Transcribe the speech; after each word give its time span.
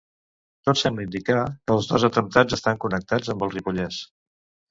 Tot 0.67 0.79
sembla 0.79 1.03
indicar 1.07 1.43
que 1.49 1.75
els 1.75 1.89
dos 1.91 2.07
atemptats 2.09 2.57
estan 2.59 2.81
connectats 2.85 3.29
amb 3.35 3.45
el 3.49 3.53
Ripollès. 3.59 4.01